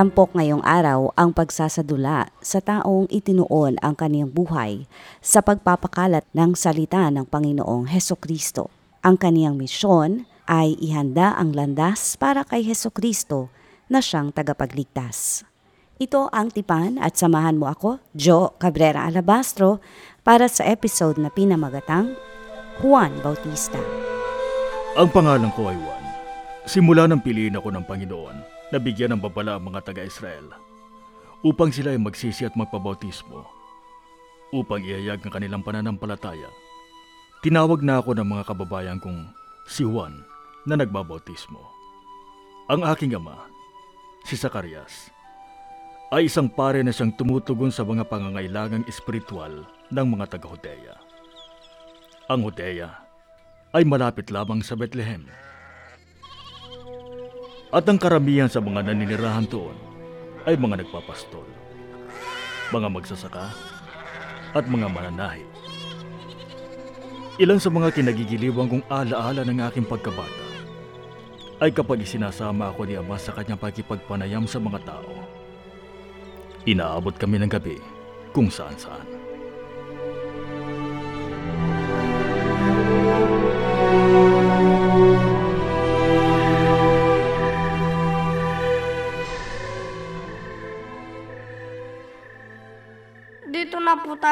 Tampok 0.00 0.32
ngayong 0.32 0.64
araw 0.64 1.12
ang 1.12 1.36
pagsasadula 1.36 2.32
sa 2.40 2.64
taong 2.64 3.04
itinuon 3.12 3.76
ang 3.84 3.92
kaniyang 3.92 4.32
buhay 4.32 4.88
sa 5.20 5.44
pagpapakalat 5.44 6.24
ng 6.32 6.56
salita 6.56 7.12
ng 7.12 7.28
Panginoong 7.28 7.84
Heso 7.84 8.16
Kristo. 8.16 8.72
Ang 9.04 9.20
kaniyang 9.20 9.60
misyon 9.60 10.24
ay 10.48 10.72
ihanda 10.80 11.36
ang 11.36 11.52
landas 11.52 12.16
para 12.16 12.48
kay 12.48 12.64
Heso 12.64 12.88
Kristo 12.88 13.52
na 13.92 14.00
siyang 14.00 14.32
tagapagligtas. 14.32 15.44
Ito 16.00 16.32
ang 16.32 16.48
tipan 16.48 16.96
at 16.96 17.20
samahan 17.20 17.60
mo 17.60 17.68
ako, 17.68 18.00
Jo 18.16 18.56
Cabrera 18.56 19.04
Alabastro, 19.04 19.84
para 20.24 20.48
sa 20.48 20.64
episode 20.64 21.20
na 21.20 21.28
pinamagatang 21.28 22.16
Juan 22.80 23.12
Bautista. 23.20 23.76
Ang 24.96 25.12
pangalan 25.12 25.52
ko 25.52 25.68
ay 25.68 25.76
Juan. 25.76 26.04
Simula 26.64 27.04
nang 27.04 27.20
piliin 27.20 27.60
ako 27.60 27.68
ng 27.68 27.84
Panginoon 27.84 28.59
na 28.70 28.78
bigyan 28.78 29.14
ng 29.14 29.22
babala 29.22 29.58
ang 29.58 29.66
mga 29.70 29.90
taga-Israel 29.90 30.54
upang 31.42 31.74
sila 31.74 31.94
ay 31.94 32.00
magsisi 32.00 32.46
at 32.46 32.54
magpabautismo 32.54 33.46
upang 34.50 34.82
iayag 34.82 35.22
ang 35.22 35.32
kanilang 35.32 35.62
pananampalataya. 35.62 36.50
Tinawag 37.40 37.80
na 37.80 38.02
ako 38.02 38.18
ng 38.18 38.26
mga 38.26 38.44
kababayan 38.50 38.98
kong 39.00 39.30
si 39.64 39.86
Juan 39.86 40.26
na 40.66 40.76
nagbabautismo. 40.76 41.62
Ang 42.68 42.84
aking 42.86 43.16
ama, 43.16 43.48
si 44.26 44.36
Zacarias, 44.36 45.08
ay 46.10 46.26
isang 46.26 46.50
pare 46.50 46.82
na 46.82 46.90
siyang 46.90 47.14
tumutugon 47.14 47.70
sa 47.70 47.86
mga 47.86 48.04
pangangailangang 48.10 48.84
espiritual 48.90 49.64
ng 49.94 50.06
mga 50.18 50.36
taga-Hodea. 50.36 50.94
Ang 52.30 52.46
Hodea 52.46 52.90
ay 53.70 53.86
malapit 53.86 54.28
lamang 54.34 54.62
sa 54.62 54.74
Bethlehem. 54.74 55.26
At 57.70 57.86
ang 57.86 58.02
karamihan 58.02 58.50
sa 58.50 58.58
mga 58.58 58.82
naninirahan 58.82 59.46
doon 59.46 59.78
ay 60.42 60.58
mga 60.58 60.82
nagpapastol, 60.82 61.46
mga 62.74 62.88
magsasaka, 62.90 63.46
at 64.50 64.64
mga 64.66 64.90
mananahi. 64.90 65.46
Ilan 67.38 67.62
sa 67.62 67.70
mga 67.70 67.94
kinagigiliwan 67.94 68.66
kong 68.66 68.84
alaala 68.90 69.46
ng 69.46 69.62
aking 69.70 69.86
pagkabata 69.86 70.46
ay 71.62 71.70
kapag 71.70 72.02
isinasama 72.02 72.74
ako 72.74 72.90
ni 72.90 72.98
Ama 72.98 73.14
sa 73.14 73.30
kanyang 73.38 73.62
pagkipagpanayam 73.62 74.50
sa 74.50 74.58
mga 74.58 74.82
tao. 74.82 75.12
Inaabot 76.66 77.14
kami 77.14 77.38
ng 77.38 77.52
gabi 77.54 77.78
kung 78.34 78.50
saan-saan. 78.50 79.29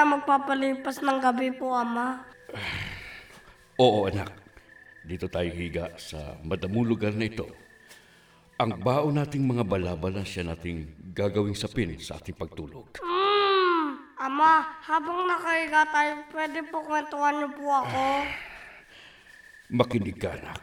Magpapalipas 0.09 1.05
ng 1.05 1.19
gabi 1.21 1.53
po, 1.53 1.77
Ama. 1.77 2.25
Oo, 3.79 4.09
anak. 4.09 4.35
Dito 5.07 5.31
tayo 5.31 5.49
higa 5.55 5.95
sa 5.97 6.37
madamong 6.43 6.85
lugar 6.85 7.15
na 7.15 7.31
ito. 7.31 7.47
Ang 8.59 8.83
baon 8.83 9.17
nating 9.17 9.47
mga 9.47 9.63
balabala 9.63 10.27
siya 10.27 10.43
nating 10.43 11.15
gagawing 11.15 11.55
sapin 11.55 11.95
sa 12.03 12.19
ating 12.19 12.35
pagtulog. 12.35 12.99
Hmm, 12.99 14.03
Ama, 14.19 14.67
habang 14.83 15.31
nakahiga 15.31 15.87
tayo, 15.95 16.27
pwede 16.35 16.59
po 16.67 16.83
kwentuhan 16.83 17.39
niyo 17.39 17.49
po 17.55 17.71
ako. 17.71 18.05
Makinig 19.71 20.19
ka, 20.19 20.35
anak. 20.35 20.61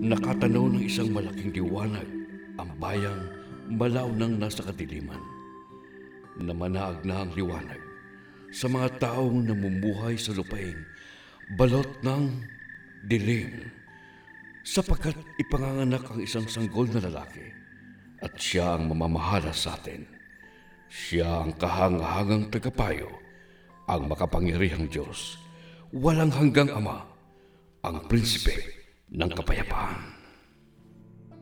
Nakatanaw 0.00 0.74
ng 0.74 0.82
isang 0.82 1.14
malaking 1.14 1.54
liwanag 1.54 2.08
ang 2.58 2.70
bayang 2.82 3.30
malaw 3.70 4.10
nang 4.10 4.42
nasa 4.42 4.66
kadiliman. 4.66 5.22
Namanaag 6.34 7.06
na 7.06 7.22
ang 7.22 7.30
liwanag 7.38 7.89
sa 8.50 8.66
mga 8.66 8.98
taong 8.98 9.46
namumuhay 9.46 10.18
sa 10.18 10.34
lupain, 10.34 10.76
balot 11.54 11.88
ng 12.02 12.42
dilim. 13.06 13.70
Sapagkat 14.60 15.16
ipanganganak 15.40 16.04
ang 16.10 16.20
isang 16.20 16.46
sanggol 16.50 16.90
na 16.92 17.00
lalaki 17.00 17.46
at 18.20 18.36
siya 18.36 18.76
ang 18.76 18.92
mamamahala 18.92 19.54
sa 19.54 19.74
atin. 19.74 20.04
Siya 20.90 21.46
ang 21.46 21.54
kahangahangang 21.54 22.50
tagapayo, 22.50 23.08
ang 23.86 24.10
makapangyarihang 24.10 24.90
Diyos, 24.90 25.38
walang 25.94 26.34
hanggang 26.34 26.68
Ama, 26.74 27.06
ang 27.86 27.96
prinsipe 28.10 28.58
ng 29.14 29.30
kapayapaan. 29.30 29.98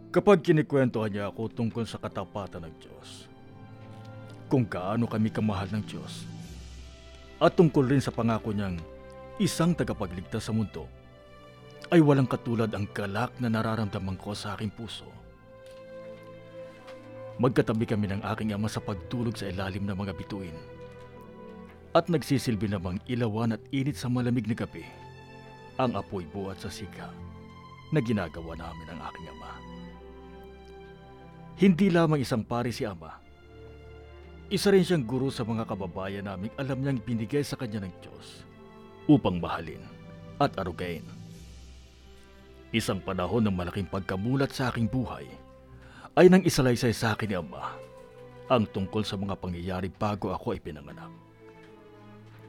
Kapag 0.09 0.41
kinikwentuhan 0.41 1.13
niya 1.13 1.33
ako 1.33 1.53
tungkol 1.53 1.85
sa 1.85 2.01
katapatan 2.01 2.69
ng 2.69 2.75
Diyos, 2.81 3.29
kung 4.49 4.65
gaano 4.65 5.05
kami 5.05 5.29
kamahal 5.29 5.69
ng 5.69 5.85
Diyos, 5.85 6.25
at 7.38 7.54
tungkol 7.54 7.87
rin 7.87 8.03
sa 8.03 8.10
pangako 8.10 8.50
niyang 8.50 8.78
isang 9.38 9.71
tagapagligtas 9.75 10.50
sa 10.50 10.53
mundo, 10.54 10.91
ay 11.94 12.03
walang 12.03 12.26
katulad 12.26 12.69
ang 12.75 12.91
galak 12.91 13.31
na 13.38 13.47
nararamdaman 13.49 14.19
ko 14.19 14.34
sa 14.34 14.59
aking 14.59 14.75
puso. 14.75 15.06
Magkatabi 17.38 17.87
kami 17.87 18.10
ng 18.10 18.27
aking 18.34 18.50
ama 18.50 18.66
sa 18.66 18.82
pagtulog 18.82 19.38
sa 19.38 19.47
ilalim 19.47 19.87
ng 19.87 19.94
mga 19.94 20.12
bituin. 20.19 20.59
At 21.94 22.10
nagsisilbi 22.10 22.66
namang 22.69 22.98
ilawan 23.06 23.54
at 23.54 23.62
init 23.71 23.94
sa 23.94 24.10
malamig 24.10 24.44
na 24.50 24.59
gabi 24.59 24.84
ang 25.78 25.94
apoy 25.94 26.27
buhat 26.27 26.59
sa 26.59 26.69
siga 26.69 27.15
na 27.94 28.03
ginagawa 28.03 28.59
namin 28.59 28.87
ng 28.91 28.98
aking 28.98 29.27
ama. 29.31 29.53
Hindi 31.59 31.87
lamang 31.94 32.21
isang 32.22 32.43
pari 32.43 32.75
si 32.75 32.82
ama. 32.82 33.28
Isa 34.48 34.72
rin 34.72 34.81
siyang 34.81 35.04
guro 35.04 35.28
sa 35.28 35.44
mga 35.44 35.69
kababayan 35.69 36.25
naming 36.25 36.48
alam 36.56 36.81
niyang 36.81 37.04
binigay 37.04 37.44
sa 37.44 37.53
kanya 37.60 37.84
ng 37.84 37.92
Diyos 38.00 38.48
upang 39.04 39.36
mahalin 39.36 39.84
at 40.41 40.56
arugain. 40.56 41.04
Isang 42.72 43.04
panahon 43.04 43.44
ng 43.44 43.53
malaking 43.53 43.84
pagkamulat 43.92 44.48
sa 44.56 44.72
aking 44.72 44.88
buhay 44.88 45.28
ay 46.16 46.32
nang 46.32 46.41
isalaysay 46.41 46.97
sa 46.97 47.12
akin 47.12 47.28
ni 47.28 47.36
Ama 47.36 47.76
ang 48.48 48.64
tungkol 48.72 49.04
sa 49.04 49.20
mga 49.20 49.36
pangyayari 49.36 49.92
bago 49.92 50.32
ako 50.32 50.56
ay 50.56 50.65
pinanganak. 50.65 51.12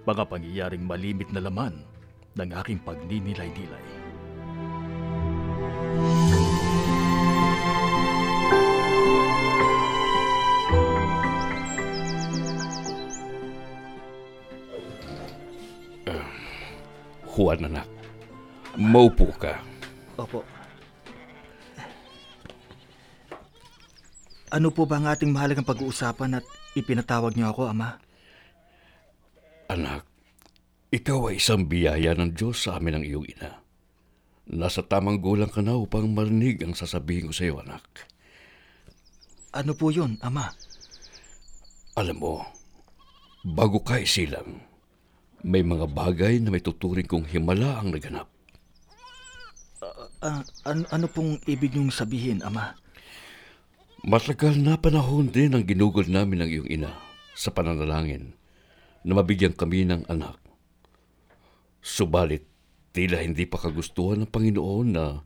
Mga 0.07 0.23
pangyayaring 0.31 0.87
malimit 0.87 1.27
na 1.35 1.43
laman 1.43 1.83
ng 2.39 2.49
aking 2.63 2.79
pagninilay-nilay. 2.79 3.98
Juan, 17.39 17.71
anak. 17.71 17.87
Maupo 18.75 19.31
ka. 19.39 19.63
Opo. 20.19 20.43
Ano 24.51 24.67
po 24.75 24.83
ba 24.83 24.99
ang 24.99 25.07
ating 25.07 25.31
mahalagang 25.31 25.63
pag-uusapan 25.63 26.43
at 26.43 26.45
ipinatawag 26.75 27.39
niyo 27.39 27.55
ako, 27.55 27.71
Ama? 27.71 27.95
Anak, 29.71 30.03
ikaw 30.91 31.31
ay 31.31 31.39
isang 31.39 31.63
biyaya 31.63 32.11
ng 32.11 32.35
Diyos 32.35 32.67
sa 32.67 32.75
amin 32.75 32.99
ng 32.99 33.05
iyong 33.07 33.27
ina. 33.31 33.63
Nasa 34.51 34.83
tamang 34.83 35.23
gulang 35.23 35.47
ka 35.47 35.63
na 35.63 35.79
upang 35.79 36.11
marinig 36.11 36.59
ang 36.59 36.75
sasabihin 36.75 37.31
ko 37.31 37.33
sa 37.37 37.47
iyo, 37.47 37.63
anak. 37.63 37.87
Ano 39.55 39.71
po 39.79 39.95
yun, 39.95 40.19
Ama? 40.19 40.51
Alam 41.95 42.17
mo, 42.19 42.43
bago 43.47 43.79
ka 43.79 44.01
isilang, 44.01 44.68
may 45.45 45.63
mga 45.63 45.87
bagay 45.91 46.39
na 46.39 46.51
may 46.51 46.63
tuturing 46.63 47.07
kong 47.07 47.27
himala 47.27 47.79
ang 47.79 47.93
naganap. 47.95 48.27
Ah, 50.19 50.43
an- 50.67 50.89
ano 50.91 51.07
pong 51.07 51.39
ibig 51.47 51.71
niyong 51.71 51.95
sabihin, 51.95 52.43
Ama? 52.43 52.75
Matagal 54.03 54.59
na 54.59 54.75
panahon 54.75 55.31
din 55.31 55.55
ang 55.55 55.63
ginugol 55.63 56.07
namin 56.07 56.43
ng 56.43 56.49
iyong 56.51 56.69
ina 56.71 56.91
sa 57.35 57.51
pananalangin 57.55 58.35
na 59.07 59.11
mabigyan 59.15 59.55
kami 59.55 59.87
ng 59.87 60.07
anak. 60.11 60.35
Subalit, 61.79 62.43
tila 62.91 63.23
hindi 63.23 63.47
pa 63.47 63.59
kagustuhan 63.59 64.23
ng 64.23 64.31
Panginoon 64.31 64.87
na 64.91 65.23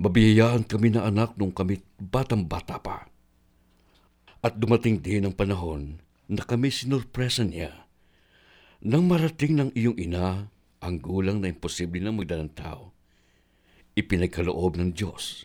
Mabiyayaan 0.00 0.64
kami 0.64 0.96
na 0.96 1.04
anak 1.04 1.36
nung 1.36 1.52
kami 1.52 1.84
batang-bata 2.00 2.80
pa. 2.80 3.04
At 4.40 4.56
dumating 4.56 5.04
din 5.04 5.28
ang 5.28 5.36
panahon 5.36 6.00
na 6.24 6.40
kami 6.40 6.72
sinurpresa 6.72 7.44
niya. 7.44 7.84
Nang 8.80 9.12
marating 9.12 9.60
ng 9.60 9.70
iyong 9.76 10.00
ina 10.00 10.48
ang 10.80 10.96
gulang 11.04 11.44
na 11.44 11.52
imposible 11.52 12.00
na 12.00 12.16
magdalang 12.16 12.48
tao, 12.56 12.96
ipinagkaloob 13.92 14.80
ng 14.80 14.96
Diyos 14.96 15.44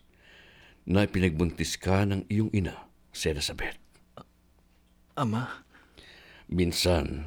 na 0.88 1.04
ipinagbuntis 1.04 1.76
ka 1.76 2.08
ng 2.08 2.32
iyong 2.32 2.48
ina, 2.56 2.88
si 3.12 3.28
Elizabeth. 3.28 3.76
Ama, 5.20 5.66
Minsan, 6.46 7.26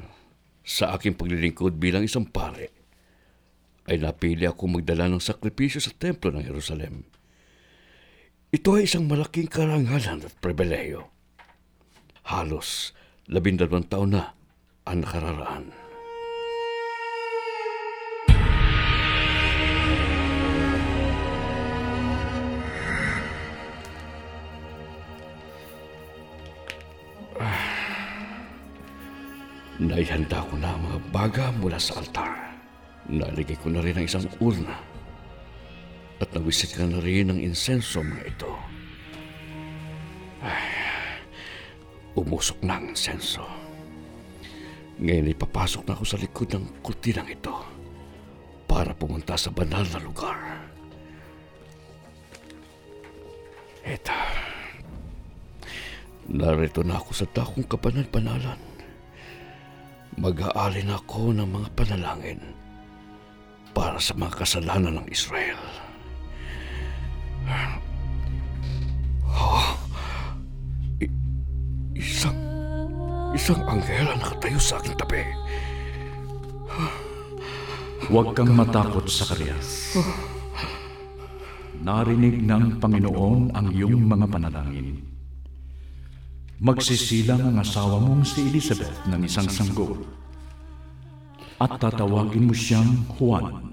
sa 0.63 0.95
aking 0.95 1.19
paglilingkod 1.19 1.75
bilang 1.75 2.07
isang 2.07 2.23
pare, 2.23 2.71
ay 3.89 3.99
napili 3.99 4.47
ako 4.47 4.79
magdala 4.79 5.11
ng 5.11 5.19
sakripisyo 5.19 5.83
sa 5.83 5.91
templo 5.91 6.31
ng 6.31 6.45
Jerusalem. 6.45 7.03
Ito 8.49 8.79
ay 8.79 8.87
isang 8.87 9.05
malaking 9.05 9.51
karangalan 9.51 10.23
at 10.23 10.33
pribileyo. 10.39 11.11
Halos 12.31 12.95
labindalawang 13.29 13.85
taon 13.91 14.17
na 14.17 14.33
ang 14.87 15.05
nakararaan. 15.05 15.88
Naihanda 29.89 30.45
ko 30.45 30.53
na 30.53 30.77
ang 30.77 30.85
mga 30.85 30.99
baga 31.09 31.45
mula 31.57 31.81
sa 31.81 31.97
altar. 31.97 32.29
Naligay 33.09 33.57
ko 33.57 33.73
na 33.73 33.81
rin 33.81 33.97
ang 33.97 34.05
isang 34.05 34.29
urna. 34.37 34.77
At 36.21 36.29
nawisit 36.29 36.77
ka 36.77 36.85
na 36.85 37.01
rin 37.01 37.33
ang 37.33 37.41
insenso 37.41 38.05
mga 38.05 38.29
ito. 38.29 38.53
Ay, 40.45 41.25
umusok 42.13 42.61
na 42.61 42.77
ang 42.77 42.93
insenso. 42.93 43.41
Ngayon 45.01 45.33
ay 45.33 45.41
papasok 45.41 45.81
na 45.89 45.97
ako 45.97 46.03
sa 46.05 46.21
likod 46.21 46.53
ng 46.53 46.85
kurtinang 46.85 47.33
ito 47.33 47.57
para 48.69 48.93
pumunta 48.93 49.33
sa 49.41 49.49
banal 49.49 49.89
na 49.89 49.99
lugar. 50.05 50.37
Eto. 53.81 54.13
Narito 56.29 56.85
na 56.85 57.01
ako 57.01 57.09
sa 57.09 57.25
dakong 57.25 57.65
kapanal-panalan 57.65 58.68
mag-aalin 60.17 60.89
ako 60.95 61.35
ng 61.37 61.45
mga 61.45 61.67
panalangin 61.77 62.41
para 63.75 64.01
sa 64.01 64.17
mga 64.17 64.33
kasalanan 64.41 65.03
ng 65.03 65.07
Israel. 65.13 65.59
Oh, 69.29 69.77
I- 71.01 71.13
isang, 71.93 72.37
isang 73.37 73.61
anghel 73.69 74.09
ang 74.09 74.19
nakatayo 74.21 74.59
sa 74.59 74.81
aking 74.81 74.97
tabi. 74.97 75.21
Huwag 78.09 78.33
kang 78.33 78.57
matakot, 78.57 79.05
Sakarias. 79.05 79.93
Narinig 81.79 82.41
ng 82.41 82.81
Panginoon 82.81 83.53
ang 83.53 83.69
iyong 83.69 84.03
mga 84.09 84.25
panalangin. 84.27 85.08
Magsisilang 86.59 87.39
ang 87.39 87.63
asawa 87.63 88.03
mong 88.03 88.27
si 88.27 88.43
Elizabeth 88.43 88.91
ng 89.07 89.23
isang 89.23 89.47
sanggol. 89.47 90.03
At 91.55 91.79
tatawagin 91.79 92.51
mo 92.51 92.55
siyang 92.55 93.07
Juan. 93.15 93.71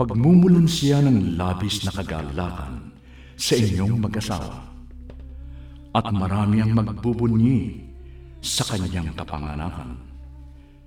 Pagmumulan 0.00 0.64
siya 0.64 1.04
ng 1.04 1.36
labis 1.36 1.84
na 1.84 1.92
kagalakan 1.92 2.96
sa 3.36 3.60
inyong 3.60 4.00
mag-asawa. 4.00 4.56
At 5.92 6.08
marami 6.16 6.64
ang 6.64 6.72
magbubunyi 6.72 7.76
sa 8.40 8.64
kanyang 8.64 9.12
kapanganakan 9.12 10.00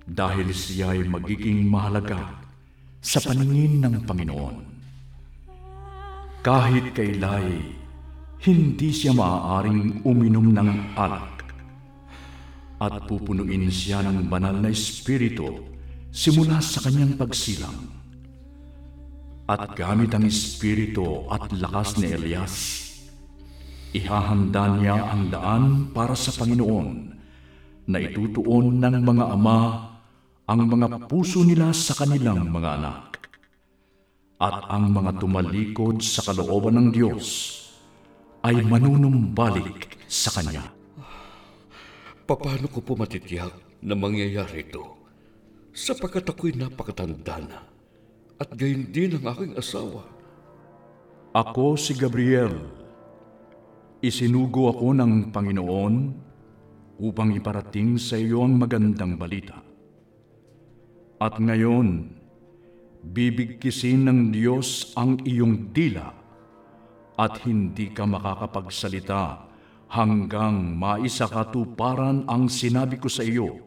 dahil 0.09 0.49
siya 0.49 0.97
ay 0.97 1.05
magiging 1.05 1.69
mahalaga 1.69 2.17
sa 2.97 3.21
paningin 3.21 3.77
ng 3.77 4.09
Panginoon. 4.09 4.57
Kahit 6.41 6.97
kailay, 6.97 7.80
hindi 8.41 8.89
siya 8.89 9.13
maaaring 9.13 10.01
uminom 10.01 10.49
ng 10.49 10.97
alak 10.97 11.45
at 12.81 13.05
pupunuin 13.05 13.69
siya 13.69 14.01
ng 14.01 14.25
banal 14.25 14.57
na 14.57 14.73
espiritu 14.73 15.61
simula 16.09 16.57
sa 16.57 16.81
kanyang 16.81 17.13
pagsilang. 17.21 18.01
At 19.45 19.77
gamit 19.77 20.17
ang 20.17 20.25
espiritu 20.25 21.29
at 21.29 21.53
lakas 21.53 22.01
ni 22.01 22.09
Elias, 22.09 22.55
ihahanda 23.93 24.73
niya 24.73 24.97
ang 24.97 25.29
daan 25.29 25.63
para 25.93 26.17
sa 26.17 26.33
Panginoon 26.33 26.89
na 27.93 27.97
itutuon 28.01 28.81
ng 28.81 29.05
mga 29.05 29.25
ama 29.37 29.59
ang 30.49 30.65
mga 30.65 31.05
puso 31.05 31.45
nila 31.45 31.69
sa 31.77 31.93
kanilang 31.93 32.49
mga 32.49 32.69
anak. 32.81 33.21
At 34.41 34.65
ang 34.73 34.89
mga 34.89 35.21
tumalikod 35.21 36.01
sa 36.01 36.25
kalooban 36.25 36.81
ng 36.81 36.89
Diyos 36.89 37.60
ay 38.41 38.61
manunumbalik 38.65 39.97
sa 40.09 40.33
Kanya. 40.33 40.65
Paano 42.25 42.65
ko 42.71 42.79
po 42.81 42.97
matitiyak 42.97 43.53
na 43.83 43.93
mangyayari 43.93 44.65
ito? 44.65 44.97
Sapagkat 45.71 46.27
ako'y 46.31 46.57
napakatanda 46.57 47.37
na 47.43 47.59
at 48.41 48.49
gayon 48.57 48.89
din 48.89 49.21
ang 49.21 49.25
aking 49.37 49.53
asawa. 49.53 50.01
Ako 51.37 51.77
si 51.77 51.93
Gabriel. 51.93 52.57
Isinugo 54.01 54.73
ako 54.73 54.97
ng 54.97 55.29
Panginoon 55.29 55.95
upang 56.97 57.37
iparating 57.37 58.01
sa 58.01 58.17
iyo 58.17 58.41
ang 58.41 58.57
magandang 58.57 59.13
balita. 59.13 59.61
At 61.21 61.37
ngayon, 61.37 62.17
bibigkisin 63.05 64.09
ng 64.09 64.19
Diyos 64.33 64.97
ang 64.97 65.21
iyong 65.21 65.69
dila 65.69 66.20
at 67.21 67.45
hindi 67.45 67.93
ka 67.93 68.09
makakapagsalita 68.09 69.45
hanggang 69.93 70.73
maisakatuparan 70.73 72.25
ang 72.25 72.49
sinabi 72.49 72.97
ko 72.97 73.05
sa 73.05 73.21
iyo 73.21 73.61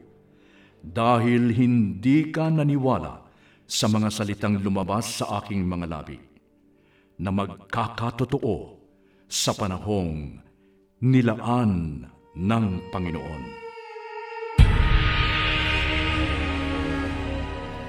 dahil 0.82 1.54
hindi 1.54 2.34
ka 2.34 2.50
naniwala 2.50 3.22
sa 3.64 3.86
mga 3.86 4.10
salitang 4.10 4.58
lumabas 4.58 5.22
sa 5.22 5.38
aking 5.38 5.62
mga 5.62 5.86
labi 5.86 6.18
na 7.22 7.30
magkakatotoo 7.30 8.82
sa 9.30 9.54
panahong 9.54 10.42
nilaan 10.98 12.02
ng 12.34 12.66
Panginoon. 12.90 13.42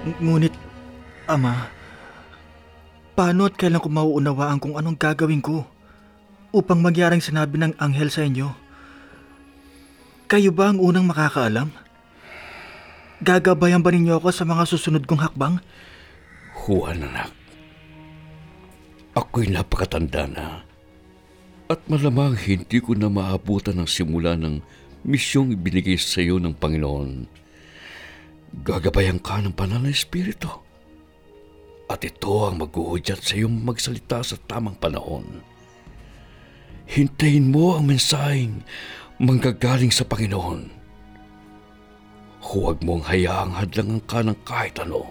Ng- 0.05 0.19
ngunit, 0.21 0.53
Ama, 1.25 1.73
paano 3.15 3.47
at 3.47 3.55
kailan 3.55 3.79
ko 3.79 3.87
mauunawaan 3.87 4.59
kung 4.59 4.75
anong 4.75 4.99
gagawin 4.99 5.39
ko 5.39 5.63
upang 6.51 6.83
magyarang 6.83 7.23
sinabi 7.23 7.55
ng 7.57 7.79
anghel 7.79 8.11
sa 8.11 8.27
inyo? 8.27 8.51
Kayo 10.27 10.51
ba 10.51 10.69
ang 10.69 10.83
unang 10.83 11.07
makakaalam? 11.07 11.71
Gagabayan 13.23 13.79
ba 13.79 13.95
ninyo 13.95 14.19
ako 14.19 14.29
sa 14.35 14.43
mga 14.43 14.67
susunod 14.67 15.07
kong 15.07 15.23
hakbang? 15.23 15.63
Juan 16.65 17.07
anak, 17.07 17.31
ako'y 19.15 19.47
napakatanda 19.47 20.27
na 20.27 20.45
at 21.65 21.81
malamang 21.89 22.37
hindi 22.37 22.77
ko 22.77 22.93
na 22.93 23.09
maabutan 23.09 23.81
ang 23.81 23.89
simula 23.89 24.37
ng 24.37 24.61
misyong 25.05 25.53
ibinigay 25.53 25.97
sa 25.97 26.21
iyo 26.21 26.37
ng 26.37 26.53
Panginoon. 26.57 27.25
Gagabayan 28.65 29.17
ka 29.21 29.41
ng 29.41 29.53
banal 29.53 29.81
na 29.81 29.89
Espiritu. 29.89 30.64
At 31.95 32.03
ito 32.03 32.43
ang 32.43 32.59
mag-uudyat 32.59 33.23
sa 33.23 33.39
iyong 33.39 33.63
magsalita 33.63 34.19
sa 34.19 34.35
tamang 34.51 34.75
panahon. 34.75 35.39
Hintayin 36.91 37.47
mo 37.47 37.79
ang 37.79 37.87
mensaheng 37.87 38.67
manggagaling 39.15 39.95
sa 39.95 40.03
Panginoon. 40.03 40.75
Huwag 42.51 42.83
mong 42.83 43.07
hayaang 43.07 43.55
hadlangan 43.55 44.03
ka 44.03 44.19
ng 44.27 44.35
kahit 44.43 44.75
ano 44.83 45.07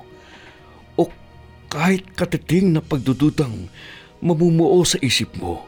o 1.01 1.09
kahit 1.73 2.05
katiting 2.13 2.77
na 2.77 2.85
pagdududang 2.85 3.73
mamumuo 4.21 4.85
sa 4.85 5.01
isip 5.01 5.33
mo. 5.41 5.65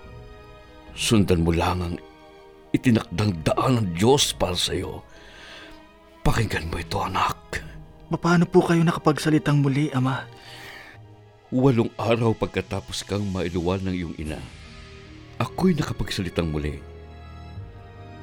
Sundan 0.92 1.48
mo 1.48 1.56
lang 1.56 1.80
ang 1.80 1.96
itinakdang 2.76 3.40
daan 3.40 3.72
ng 3.80 3.88
Diyos 3.96 4.36
para 4.36 4.52
sa 4.52 4.76
iyo. 4.76 5.00
Pakinggan 6.20 6.68
mo 6.68 6.76
ito, 6.76 7.00
anak. 7.00 7.64
Paano 8.20 8.44
po 8.44 8.60
kayo 8.68 8.84
nakapagsalitang 8.84 9.64
muli, 9.64 9.88
Ama? 9.96 10.36
Walong 11.54 11.94
araw 11.94 12.34
pagkatapos 12.34 13.06
kang 13.06 13.22
mailuwal 13.30 13.78
ng 13.78 13.94
iyong 13.94 14.16
ina, 14.18 14.42
ako'y 15.38 15.78
nakapagsalitang 15.78 16.50
muli. 16.50 16.82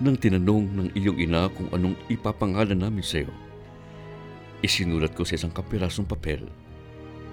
Nang 0.03 0.19
tinanong 0.19 0.67
ng 0.67 0.89
iyong 0.91 1.15
ina 1.23 1.47
kung 1.47 1.71
anong 1.71 1.95
ipapangalan 2.11 2.75
namin 2.75 2.99
sa 2.99 3.23
iyo, 3.23 3.31
isinulat 4.59 5.15
ko 5.15 5.23
sa 5.23 5.39
isang 5.39 5.55
kapirasong 5.55 6.03
papel 6.03 6.43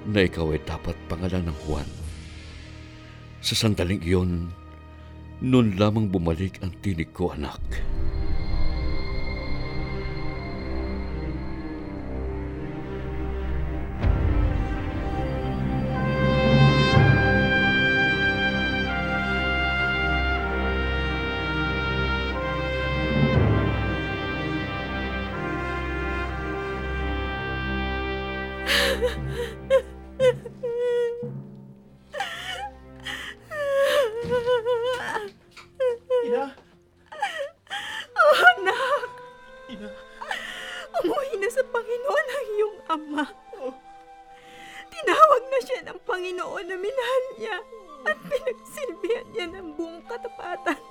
na 0.06 0.22
ikaw 0.22 0.54
ay 0.54 0.62
dapat 0.62 0.94
pangalan 1.10 1.50
ng 1.50 1.58
Juan. 1.66 1.88
Sa 3.42 3.58
sandaling 3.58 3.98
iyon, 4.06 4.46
noon 5.42 5.74
lamang 5.74 6.06
bumalik 6.06 6.62
ang 6.62 6.70
tinig 6.86 7.10
ko, 7.10 7.34
anak. 7.34 7.58
Ina! 28.90 29.06
Oh, 38.10 38.34
anak! 38.58 39.06
Ina! 39.70 39.90
Umuwi 41.00 41.38
na 41.38 41.48
sa 41.50 41.62
Panginoon 41.70 42.26
ang 42.26 42.46
iyong 42.50 42.78
ama. 42.90 43.24
Tinawag 44.90 45.42
na 45.46 45.58
siya 45.62 45.80
ng 45.86 45.98
Panginoon 46.02 46.66
na 46.66 46.74
minahal 46.74 47.24
niya 47.38 47.56
at 48.10 48.18
pinagsilbihan 48.26 49.26
niya 49.30 49.46
ng 49.54 49.78
buong 49.78 50.02
katapatan. 50.10 50.82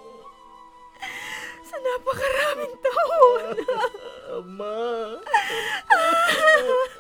Sa 1.68 1.76
napakaraming 1.78 2.76
taon. 2.80 3.60
Ama! 4.40 4.80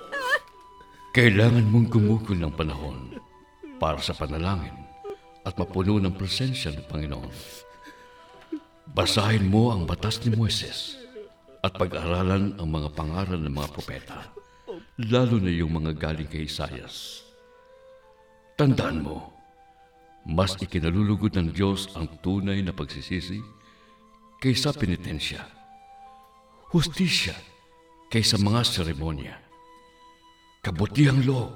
Kailangan 1.09 1.65
mong 1.65 1.89
gumugol 1.89 2.37
ng 2.37 2.53
panahon 2.53 3.17
para 3.81 3.97
sa 3.97 4.13
panalangin 4.13 4.77
at 5.41 5.57
mapuno 5.57 5.97
ng 5.97 6.13
presensya 6.13 6.69
ng 6.69 6.85
Panginoon. 6.85 7.33
Basahin 8.93 9.49
mo 9.49 9.73
ang 9.73 9.89
batas 9.89 10.21
ni 10.21 10.37
Moises 10.37 11.01
at 11.65 11.73
pag-aralan 11.73 12.53
ang 12.61 12.69
mga 12.69 12.93
pangaral 12.93 13.41
ng 13.41 13.49
mga 13.49 13.69
propeta, 13.73 14.29
lalo 15.09 15.41
na 15.41 15.49
yung 15.49 15.81
mga 15.81 15.97
galing 15.97 16.29
kay 16.29 16.45
Isayas. 16.45 17.25
Tandaan 18.53 19.01
mo, 19.01 19.33
mas 20.29 20.61
ikinalulugod 20.61 21.33
ng 21.33 21.49
Diyos 21.49 21.89
ang 21.97 22.05
tunay 22.21 22.61
na 22.61 22.69
pagsisisi 22.69 23.41
kaysa 24.37 24.77
penitensya, 24.77 25.41
hustisya 26.69 27.33
kaysa 28.13 28.37
mga 28.37 28.61
seremonya, 28.61 29.48
kabutihang 30.59 31.23
loob 31.23 31.55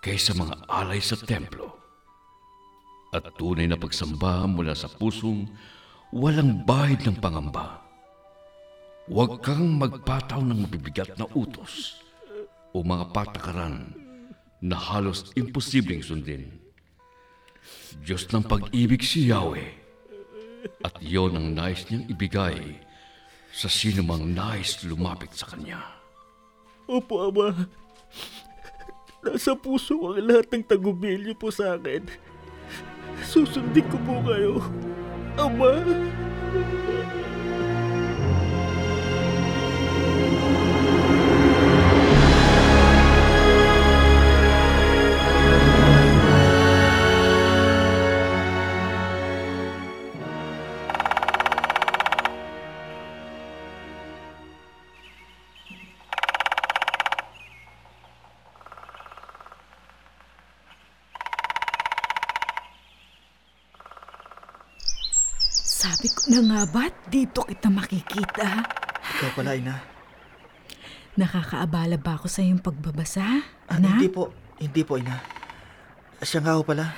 kaysa 0.00 0.32
mga 0.32 0.64
alay 0.70 1.00
sa 1.02 1.18
templo, 1.18 1.76
at 3.12 3.24
tunay 3.36 3.68
na 3.68 3.76
pagsamba 3.76 4.48
mula 4.48 4.72
sa 4.76 4.88
pusong 4.88 5.48
walang 6.12 6.64
bahid 6.64 7.04
ng 7.04 7.16
pangamba. 7.20 7.84
Huwag 9.08 9.40
kang 9.40 9.80
magpataw 9.80 10.44
ng 10.44 10.68
mabibigat 10.68 11.16
na 11.16 11.24
utos 11.32 12.04
o 12.76 12.84
mga 12.84 13.08
patakaran 13.16 13.88
na 14.60 14.76
halos 14.76 15.32
imposibleng 15.32 16.04
sundin. 16.04 16.44
Diyos 18.04 18.28
ng 18.28 18.44
pag-ibig 18.44 19.00
si 19.00 19.32
Yahweh 19.32 19.72
at 20.84 21.00
iyon 21.00 21.40
ang 21.40 21.48
nais 21.56 21.88
niyang 21.88 22.04
ibigay 22.12 22.76
sa 23.48 23.72
sino 23.72 24.04
mang 24.04 24.28
nais 24.36 24.84
lumapit 24.84 25.32
sa 25.32 25.48
Kanya. 25.48 25.80
Opo, 26.84 27.32
Ama. 27.32 27.48
Nasa 29.18 29.52
puso 29.58 30.14
ang 30.14 30.22
lahat 30.22 30.46
ng 30.54 30.64
tagubilyo 30.64 31.34
po 31.34 31.50
sa 31.50 31.74
akin. 31.74 32.06
Susundin 33.26 33.84
ko 33.90 33.98
po 34.06 34.22
kayo. 34.24 34.62
Ama. 35.34 35.82
Sabi 66.28 66.44
ko 66.44 66.44
na 66.44 66.60
nga 66.60 66.62
ba't 66.68 66.94
dito 67.08 67.40
kita 67.40 67.72
makikita? 67.72 68.48
Ikaw 69.16 69.30
pala, 69.32 69.56
Ina. 69.56 69.80
Nakakaabala 71.16 71.96
ba 71.96 72.20
ako 72.20 72.28
sa 72.28 72.44
iyong 72.44 72.60
pagbabasa, 72.60 73.40
Ah, 73.64 73.80
hindi 73.80 74.12
po. 74.12 74.28
Hindi 74.60 74.84
po, 74.84 75.00
Ina. 75.00 75.16
Siya 76.20 76.44
nga 76.44 76.60
ho 76.60 76.68
pala. 76.68 76.92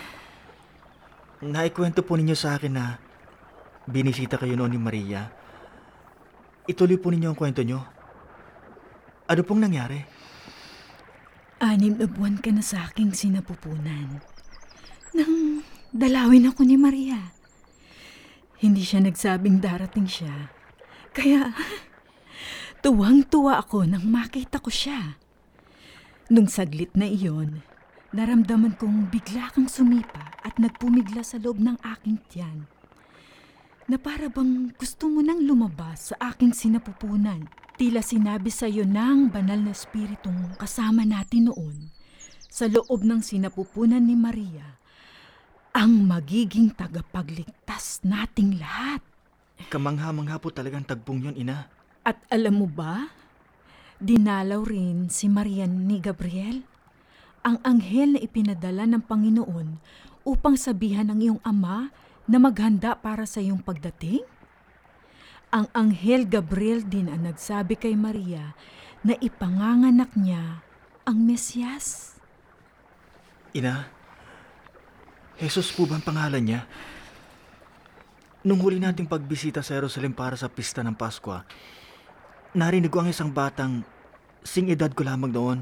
Naikwento 1.46 2.02
po 2.02 2.18
ninyo 2.18 2.34
sa 2.34 2.58
akin 2.58 2.74
na 2.74 2.98
binisita 3.86 4.34
kayo 4.34 4.58
noon 4.58 4.74
ni 4.74 4.82
Maria. 4.82 5.30
Ituloy 6.66 6.98
po 6.98 7.14
ninyo 7.14 7.30
ang 7.30 7.38
kwento 7.38 7.62
nyo. 7.62 7.86
Ano 9.30 9.46
pong 9.46 9.62
nangyari? 9.62 10.02
Anim 11.62 11.94
na 12.02 12.10
buwan 12.10 12.42
ka 12.42 12.50
na 12.50 12.66
sa 12.66 12.90
aking 12.90 13.14
sinapupunan. 13.14 14.18
Nang 15.14 15.62
dalawin 15.94 16.50
ako 16.50 16.66
ni 16.66 16.74
Maria. 16.74 17.39
Hindi 18.60 18.84
siya 18.84 19.00
nagsabing 19.00 19.64
darating 19.64 20.04
siya. 20.04 20.52
Kaya 21.16 21.56
tuwang-tuwa 22.84 23.56
ako 23.56 23.88
nang 23.88 24.04
makita 24.04 24.60
ko 24.60 24.68
siya. 24.68 25.16
Nung 26.28 26.44
saglit 26.44 26.92
na 26.92 27.08
iyon, 27.08 27.64
naramdaman 28.12 28.76
kong 28.76 29.08
bigla 29.08 29.48
kang 29.56 29.64
sumipa 29.64 30.36
at 30.44 30.60
nagpumigla 30.60 31.24
sa 31.24 31.40
loob 31.40 31.56
ng 31.56 31.80
aking 31.80 32.20
tiyan. 32.28 32.68
Na 33.88 33.96
para 33.96 34.28
bang 34.28 34.76
gusto 34.76 35.08
mo 35.08 35.24
nang 35.24 35.40
lumabas 35.40 36.12
sa 36.12 36.30
aking 36.30 36.52
sinapupunan. 36.52 37.48
Tila 37.80 38.04
sinabi 38.04 38.52
sa 38.52 38.68
iyo 38.68 38.84
ng 38.84 39.32
banal 39.32 39.56
na 39.56 39.72
espiritong 39.72 40.60
kasama 40.60 41.08
natin 41.08 41.48
noon 41.48 41.88
sa 42.52 42.68
loob 42.68 43.08
ng 43.08 43.24
sinapupunan 43.24 44.04
ni 44.04 44.12
Maria 44.12 44.79
ang 45.70 46.02
magiging 46.02 46.74
tagapagligtas 46.74 48.02
nating 48.02 48.58
lahat. 48.58 48.98
Kamangha-mangha 49.70 50.42
po 50.42 50.50
talagang 50.50 50.82
tagbong 50.82 51.30
yon, 51.30 51.36
Ina. 51.38 51.70
At 52.02 52.18
alam 52.32 52.58
mo 52.58 52.66
ba, 52.66 53.12
dinalaw 54.02 54.66
rin 54.66 55.06
si 55.12 55.30
Marian 55.30 55.86
ni 55.86 56.02
Gabriel, 56.02 56.66
ang 57.46 57.62
anghel 57.62 58.18
na 58.18 58.20
ipinadala 58.20 58.84
ng 58.88 59.02
Panginoon 59.04 59.78
upang 60.26 60.58
sabihan 60.58 61.08
ng 61.08 61.18
iyong 61.22 61.40
ama 61.46 61.94
na 62.26 62.38
maghanda 62.42 62.98
para 62.98 63.24
sa 63.24 63.38
iyong 63.38 63.62
pagdating? 63.62 64.26
Ang 65.50 65.66
anghel 65.74 66.26
Gabriel 66.26 66.82
din 66.82 67.10
ang 67.10 67.26
nagsabi 67.26 67.78
kay 67.78 67.94
Maria 67.94 68.54
na 69.02 69.14
ipanganganak 69.18 70.12
niya 70.18 70.62
ang 71.06 71.18
Mesyas. 71.26 72.18
Ina, 73.50 73.99
Jesus 75.40 75.72
po 75.72 75.88
ba 75.88 75.96
ang 75.96 76.04
pangalan 76.04 76.44
niya? 76.44 76.68
Nung 78.44 78.60
huli 78.60 78.76
nating 78.76 79.08
pagbisita 79.08 79.64
sa 79.64 79.72
Jerusalem 79.72 80.12
para 80.12 80.36
sa 80.36 80.52
pista 80.52 80.84
ng 80.84 80.92
Paskwa, 80.92 81.48
narinig 82.52 82.92
ko 82.92 83.00
ang 83.00 83.08
isang 83.08 83.32
batang 83.32 83.80
sing 84.44 84.68
edad 84.68 84.92
ko 84.92 85.00
lamang 85.00 85.32
noon. 85.32 85.58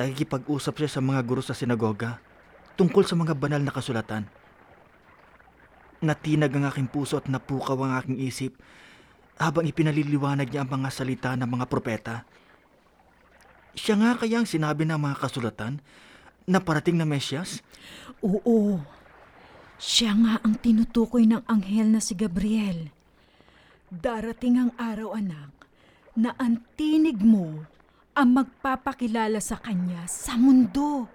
Nakikipag-usap 0.00 0.80
siya 0.80 0.88
sa 0.96 1.04
mga 1.04 1.20
guro 1.28 1.44
sa 1.44 1.52
sinagoga 1.52 2.24
tungkol 2.80 3.04
sa 3.04 3.20
mga 3.20 3.36
banal 3.36 3.60
na 3.60 3.68
kasulatan. 3.68 4.24
Natinag 6.00 6.56
ang 6.56 6.72
aking 6.72 6.88
puso 6.88 7.20
at 7.20 7.28
napukaw 7.28 7.76
ang 7.84 8.00
aking 8.00 8.16
isip 8.16 8.56
habang 9.36 9.68
ipinaliliwanag 9.68 10.48
niya 10.48 10.64
ang 10.64 10.72
mga 10.72 10.88
salita 10.88 11.36
ng 11.36 11.48
mga 11.52 11.68
propeta. 11.68 12.24
Siya 13.76 14.00
nga 14.00 14.16
kaya 14.16 14.40
ang 14.40 14.48
sinabi 14.48 14.88
ng 14.88 14.96
mga 14.96 15.20
kasulatan 15.20 15.84
na 16.48 16.64
parating 16.64 16.96
na 16.96 17.04
Mesyas? 17.04 17.60
Oo, 18.18 18.82
siya 19.78 20.10
nga 20.10 20.42
ang 20.42 20.58
tinutukoy 20.58 21.22
ng 21.30 21.46
anghel 21.46 21.86
na 21.86 22.02
si 22.02 22.18
Gabriel. 22.18 22.90
Darating 23.94 24.58
ang 24.58 24.70
araw, 24.74 25.14
anak, 25.14 25.54
na 26.18 26.34
ang 26.34 26.58
tinig 26.74 27.22
mo 27.22 27.62
ang 28.18 28.34
magpapakilala 28.34 29.38
sa 29.38 29.62
kanya 29.62 30.02
sa 30.10 30.34
mundo. 30.34 31.06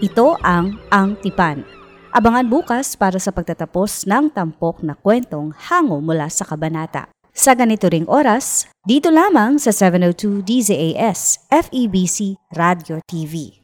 Ito 0.00 0.40
ang 0.40 0.80
Ang 0.88 1.20
Tipan. 1.20 1.83
Abangan 2.14 2.46
bukas 2.46 2.94
para 2.94 3.18
sa 3.18 3.34
pagtatapos 3.34 4.06
ng 4.06 4.30
tampok 4.30 4.86
na 4.86 4.94
kwentong 4.94 5.50
hango 5.66 5.98
mula 5.98 6.30
sa 6.30 6.46
kabanata. 6.46 7.10
Sa 7.34 7.58
ganito 7.58 7.90
ring 7.90 8.06
oras, 8.06 8.70
dito 8.86 9.10
lamang 9.10 9.58
sa 9.58 9.74
702 9.74 10.46
DZAS 10.46 11.50
FEBC 11.50 12.38
Radio 12.54 13.02
TV. 13.02 13.58